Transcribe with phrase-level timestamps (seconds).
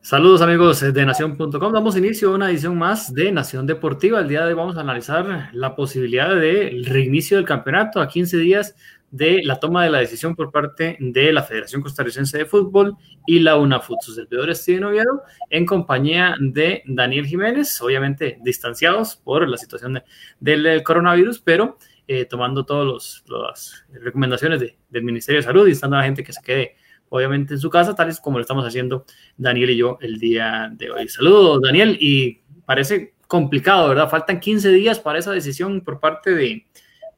[0.00, 1.72] Saludos amigos de Nación.com.
[1.72, 4.20] Damos inicio a una edición más de Nación Deportiva.
[4.20, 8.38] El día de hoy vamos a analizar la posibilidad del reinicio del campeonato a 15
[8.38, 8.76] días
[9.10, 13.40] de la toma de la decisión por parte de la Federación Costarricense de Fútbol y
[13.40, 14.00] la UNAFUT.
[14.00, 20.00] Su servidor Steven Oviedo en compañía de Daniel Jiménez, obviamente distanciados por la situación
[20.38, 21.76] del coronavirus, pero
[22.06, 26.32] eh, tomando todas las recomendaciones del Ministerio de Salud y estando a la gente que
[26.32, 26.76] se quede
[27.10, 29.04] obviamente en su casa, tal y como lo estamos haciendo
[29.36, 31.08] Daniel y yo el día de hoy.
[31.08, 34.08] Saludos, Daniel, y parece complicado, ¿verdad?
[34.08, 36.66] Faltan 15 días para esa decisión por parte de,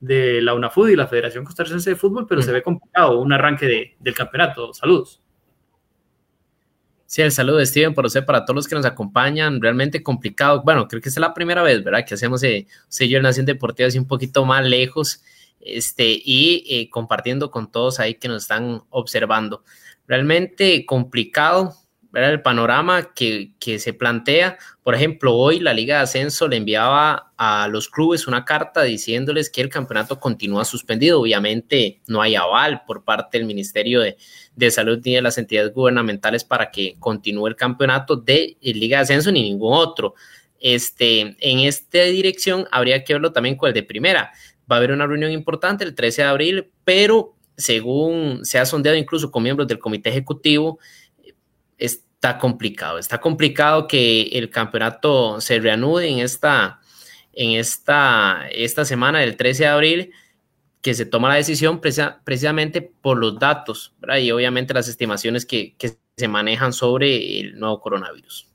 [0.00, 3.94] de la UNAFUD y la Federación Costarricense de Fútbol, pero se ve complicado un arranque
[3.98, 4.74] del campeonato.
[4.74, 5.20] Saludos.
[7.10, 10.62] Sí, el saludo de Steven por usted, para todos los que nos acompañan, realmente complicado.
[10.62, 12.04] Bueno, creo que es la primera vez, ¿verdad?
[12.06, 15.20] Que hacemos eh, sello de Nación Deportiva así un poquito más lejos
[15.60, 19.64] este, y eh, compartiendo con todos ahí que nos están observando.
[20.06, 21.74] Realmente complicado
[22.12, 24.58] ver el panorama que, se plantea.
[24.82, 29.48] Por ejemplo, hoy la Liga de Ascenso le enviaba a los clubes una carta diciéndoles
[29.48, 31.20] que el campeonato continúa suspendido.
[31.20, 34.16] Obviamente no hay aval por parte del Ministerio de,
[34.56, 39.02] de Salud ni de las entidades gubernamentales para que continúe el campeonato de Liga de
[39.04, 40.14] Ascenso ni ningún otro.
[40.58, 44.30] Este, en esta dirección habría que verlo también con el de primera
[44.70, 48.96] va a haber una reunión importante el 13 de abril, pero según se ha sondeado
[48.96, 50.78] incluso con miembros del comité ejecutivo,
[52.20, 52.98] está complicado.
[52.98, 56.80] Está complicado que el campeonato se reanude en esta,
[57.32, 60.12] en esta, esta semana del 13 de abril,
[60.82, 65.76] que se toma la decisión precisamente por los datos y obviamente las estimaciones que,
[66.16, 68.46] se manejan sobre el nuevo coronavirus.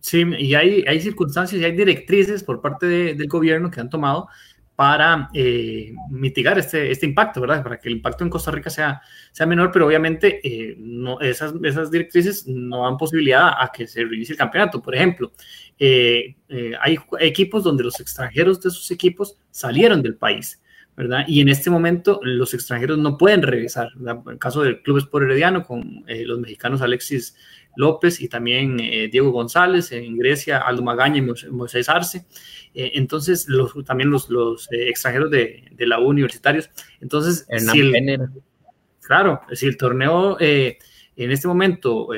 [0.00, 4.28] Sí, y hay, hay circunstancias y hay directrices por parte del gobierno que han tomado
[4.76, 7.62] para eh, mitigar este, este impacto, ¿verdad?
[7.62, 11.54] Para que el impacto en Costa Rica sea, sea menor, pero obviamente eh, no, esas,
[11.62, 14.82] esas directrices no dan posibilidad a que se reinicie el campeonato.
[14.82, 15.32] Por ejemplo,
[15.78, 16.34] eh,
[16.80, 20.60] hay equipos donde los extranjeros de esos equipos salieron del país,
[20.96, 21.24] ¿verdad?
[21.28, 23.90] Y en este momento los extranjeros no pueden regresar.
[24.00, 27.36] En el caso del Club Sport Herediano con los mexicanos Alexis
[27.76, 32.24] López y también Diego González, en Grecia Aldo Magaña y Moisés Arce.
[32.74, 36.68] Eh, entonces, los, también los, los eh, extranjeros de, de, la U universitarios.
[37.00, 38.28] Entonces, si el,
[39.00, 40.78] claro, si el torneo eh,
[41.16, 42.08] en este momento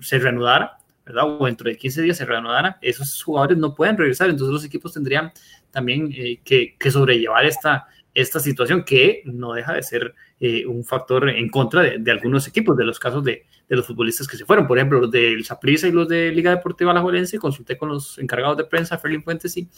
[0.00, 1.40] se reanudara, ¿verdad?
[1.40, 4.92] O dentro de 15 días se reanudara, esos jugadores no pueden regresar, entonces los equipos
[4.92, 5.32] tendrían
[5.70, 6.12] también
[6.44, 10.14] que, que, sobrellevar esta, esta situación que no deja de ser
[10.66, 14.26] un factor en contra de, de, algunos equipos, de los casos de, de los futbolistas
[14.26, 14.66] que se fueron.
[14.66, 18.56] Por ejemplo, los del Saprissa y los de Liga Deportiva Alajuelense, consulté con los encargados
[18.56, 19.68] de prensa, Ferlin Fuentes y,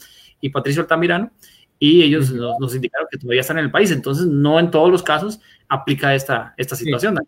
[0.41, 1.31] y Patricio Altamirano,
[1.79, 3.91] y ellos nos, indicaron que todavía están en el país.
[3.91, 7.19] Entonces, no en todos los casos aplica esta, esta situación.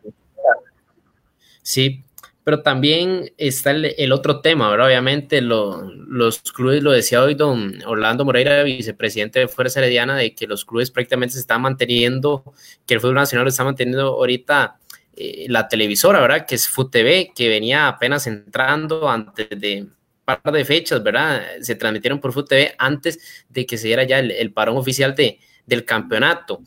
[1.63, 2.06] Sí,
[2.47, 4.87] pero también está el, otro tema, ¿verdad?
[4.87, 10.47] Obviamente los clubes, lo decía hoy don Orlando Moreira, vicepresidente de Fuerza Herediana, de que
[10.47, 12.45] los clubes prácticamente se están manteniendo,
[12.87, 14.79] que el fútbol nacional lo está manteniendo ahorita
[15.17, 16.47] eh, la televisora, ¿verdad?
[16.47, 19.89] Que es FUTV, que venía apenas entrando antes de
[20.25, 21.43] par de fechas, ¿verdad?
[21.63, 25.85] Se transmitieron por FUTV antes de que se diera ya el, parón oficial de, del
[25.85, 26.61] campeonato.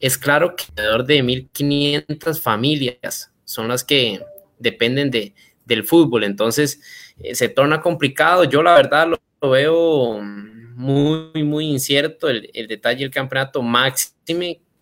[0.00, 4.20] Es claro que alrededor de 1.500 familias son las que
[4.64, 5.32] dependen de,
[5.64, 6.80] del fútbol, entonces
[7.22, 8.44] eh, se torna complicado.
[8.44, 14.14] Yo la verdad lo, veo muy, muy incierto el, el detalle del campeonato máximo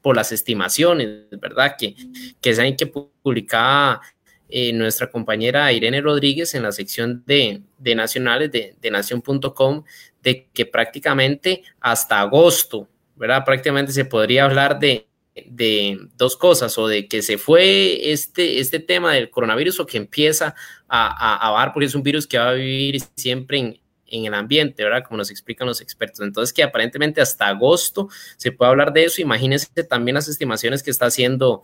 [0.00, 1.76] por las estimaciones, ¿verdad?
[1.78, 1.94] Que,
[2.40, 4.02] que saben que publicaba
[4.48, 9.84] eh, nuestra compañera Irene Rodríguez en la sección de, nacionales de, de nación.com,
[10.22, 13.44] de que prácticamente hasta agosto, ¿verdad?
[13.44, 18.80] Prácticamente se podría hablar de, de dos cosas, o de que se fue este, este
[18.80, 20.54] tema del coronavirus o que empieza
[20.88, 24.84] a, a, porque es un virus que va a vivir siempre en, en el ambiente,
[24.84, 25.04] ¿verdad?
[25.06, 26.20] Como nos explican los expertos.
[26.20, 29.22] Entonces, que aparentemente hasta agosto se puede hablar de eso.
[29.22, 31.62] Imagínense también las estimaciones que está haciendo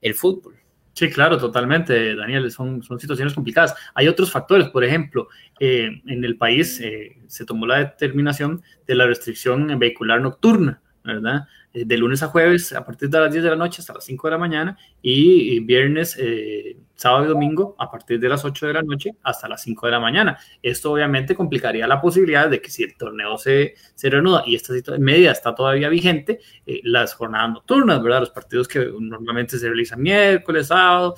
[0.00, 0.56] el fútbol.
[0.94, 3.74] Sí, claro, totalmente, Daniel, son, son situaciones complicadas.
[3.94, 5.28] Hay otros factores, por ejemplo,
[5.58, 11.46] eh, en el país eh, se tomó la determinación de la restricción vehicular nocturna, ¿verdad?
[11.74, 14.04] Eh, de lunes a jueves a partir de las 10 de la noche hasta las
[14.04, 18.66] 5 de la mañana y, viernes, eh, sábado y domingo a partir de las 8
[18.66, 20.38] de la noche hasta las 5 de la mañana.
[20.62, 24.74] Esto obviamente complicaría la posibilidad de que si el torneo se, se reanuda y esta
[24.98, 28.20] medida está todavía vigente, eh, las jornadas nocturnas, ¿verdad?
[28.20, 31.14] Los partidos que normalmente se realizan miércoles, sábado,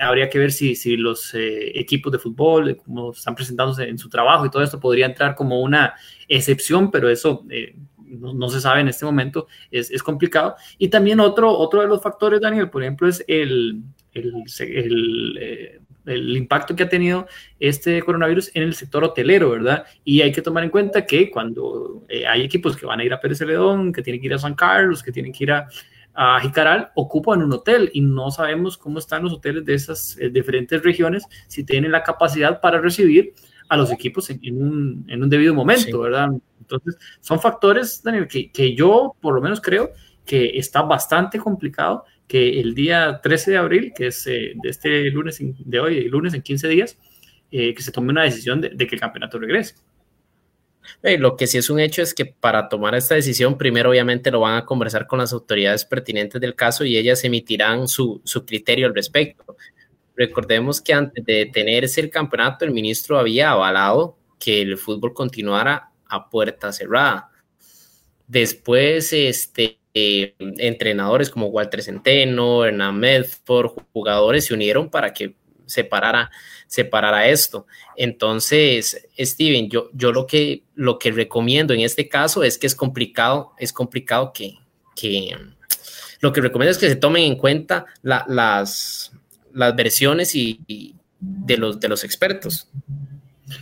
[0.00, 4.44] habría que ver si, si los equipos de fútbol, como están presentándose en su trabajo
[4.44, 5.94] y todo esto, podría entrar como una
[6.26, 7.44] excepción, pero eso
[8.20, 10.56] no, se sabe en este momento, es, complicado.
[10.78, 13.82] Y también otro, otro de los factores, Daniel, por ejemplo, es el,
[14.12, 14.44] el,
[16.06, 17.26] el impacto que ha tenido
[17.58, 19.84] este coronavirus en el sector hotelero, ¿verdad?
[20.04, 23.12] Y hay que tomar en cuenta que cuando eh, hay equipos que van a ir
[23.12, 25.68] a Pérez Celedón, que tienen que ir a San Carlos, que tienen que ir a,
[26.14, 30.28] a Jicaral, ocupan un hotel y no sabemos cómo están los hoteles de esas eh,
[30.30, 33.34] diferentes regiones, si tienen la capacidad para recibir
[33.68, 36.30] a los equipos en, un, en un, debido momento, ¿verdad?
[36.60, 39.92] Entonces, son factores, Daniel, que, que yo por lo menos creo
[40.24, 45.10] que está bastante complicado que el día 13 de abril, que es eh, de este
[45.10, 46.98] lunes, de hoy, lunes en 15 días,
[47.50, 49.76] eh, que se tome una decisión de, que el campeonato regrese.
[51.18, 54.40] lo que sí es un hecho es que para tomar esta decisión, primero obviamente lo
[54.40, 58.86] van a conversar con las autoridades pertinentes del caso y ellas emitirán su, su criterio
[58.86, 59.56] al respecto.
[60.16, 65.90] Recordemos que antes de detenerse el campeonato, el ministro había avalado que el fútbol continuara
[66.06, 67.30] a puerta cerrada.
[68.26, 75.34] Después, este, eh, entrenadores como Walter Centeno, Hernán Medford, jugadores se unieron para que
[75.66, 77.66] se parara, esto.
[77.96, 82.74] Entonces, Steven, yo, yo lo, que, lo que recomiendo en este caso es que es
[82.74, 84.58] complicado, es complicado que,
[86.20, 89.12] lo que recomiendo es que se tomen en cuenta las,
[89.54, 92.68] las versiones y, de, los, de los expertos.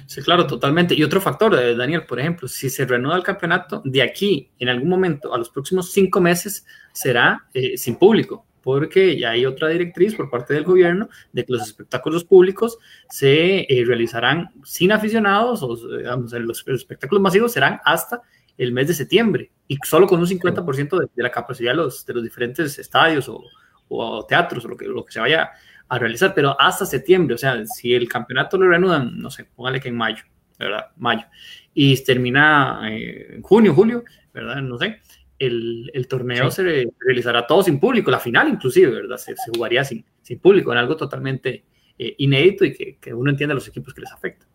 [0.06, 0.94] Sí, claro, totalmente.
[0.94, 4.68] Y otro factor, eh, Daniel, por ejemplo, si se reanuda el campeonato, de aquí en
[4.68, 9.68] algún momento a los próximos cinco meses será eh, sin público, porque ya hay otra
[9.68, 12.78] directriz por parte del gobierno de que los espectáculos públicos
[13.10, 18.22] se eh, realizarán sin aficionados o los, espectáculos masivos serán hasta
[18.56, 22.06] el mes de septiembre y solo con un 50% de, de, la capacidad de los,
[22.06, 23.42] de los diferentes estadios o,
[23.88, 25.50] o teatros o lo que, lo que se vaya
[25.92, 29.78] a realizar, pero hasta septiembre, o sea, si el campeonato lo reanudan, no sé, póngale
[29.78, 30.24] que en mayo,
[30.58, 30.86] ¿verdad?
[30.96, 31.26] Mayo,
[31.74, 34.02] y termina eh, en junio, julio,
[34.32, 34.62] ¿verdad?
[34.62, 35.02] No sé,
[35.38, 39.18] el, el torneo se realizará todo sin público, la final inclusive, ¿verdad?
[39.18, 41.66] Se, se jugaría sin, sin público, en algo totalmente
[41.98, 44.46] eh, inédito y que, que uno entiende a los equipos que les afecta.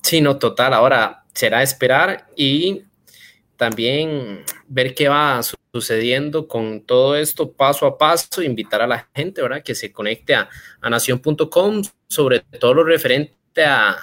[0.00, 0.72] Sí, no, total.
[0.72, 2.84] Ahora será esperar y
[3.58, 5.40] también ver qué va
[5.72, 9.62] sucediendo con todo esto paso a paso, invitar a la gente, ¿verdad?
[9.62, 10.48] Que se conecte a,
[10.80, 13.96] a nación.com sobre todo lo referente a,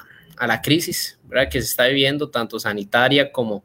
[0.46, 1.50] la crisis, ¿verdad?
[1.50, 3.64] Que se está viviendo tanto sanitaria como,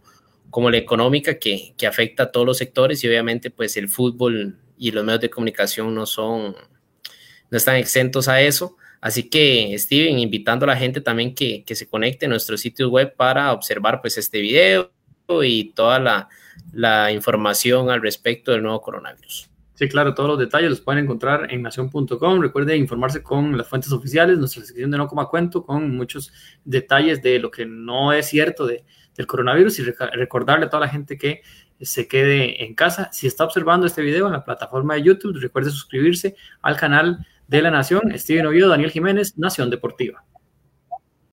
[0.48, 4.56] como la económica que, que, afecta a todos los sectores y obviamente pues el fútbol
[4.76, 6.54] y los medios de comunicación no son,
[7.50, 8.76] no están exentos a eso.
[9.00, 12.90] Así que, Steven, invitando a la gente también que, que se conecte a nuestro sitio
[12.90, 14.92] web para observar pues este video,
[15.42, 16.28] y toda
[16.72, 19.50] la, información al respecto del nuevo coronavirus.
[19.74, 22.40] Sí, claro, todos los detalles los pueden encontrar en nación.com.
[22.40, 26.32] Recuerde informarse con las fuentes oficiales, nuestra sección de No Coma Cuento, con muchos
[26.64, 28.84] detalles de lo que no es cierto de,
[29.16, 31.42] del coronavirus y recordarle a toda la gente que
[31.80, 33.08] se quede en casa.
[33.12, 37.62] Si está observando este video en la plataforma de YouTube, recuerde suscribirse al canal de
[37.62, 38.12] la Nación.
[38.18, 40.24] Steven Oviedo, Daniel Jiménez, Nación Deportiva.